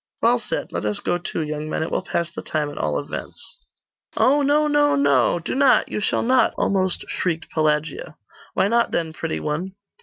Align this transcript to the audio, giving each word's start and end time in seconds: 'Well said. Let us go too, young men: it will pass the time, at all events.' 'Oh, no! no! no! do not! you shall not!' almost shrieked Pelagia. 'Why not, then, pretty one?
'Well 0.19 0.39
said. 0.39 0.71
Let 0.71 0.83
us 0.83 0.99
go 0.99 1.19
too, 1.19 1.41
young 1.43 1.69
men: 1.69 1.83
it 1.83 1.91
will 1.91 2.01
pass 2.01 2.31
the 2.31 2.41
time, 2.41 2.71
at 2.71 2.79
all 2.79 2.97
events.' 2.97 3.59
'Oh, 4.17 4.41
no! 4.41 4.67
no! 4.67 4.95
no! 4.95 5.37
do 5.37 5.53
not! 5.53 5.89
you 5.89 5.99
shall 6.01 6.23
not!' 6.23 6.55
almost 6.57 7.05
shrieked 7.07 7.51
Pelagia. 7.51 8.15
'Why 8.55 8.67
not, 8.67 8.89
then, 8.89 9.13
pretty 9.13 9.39
one? 9.39 9.73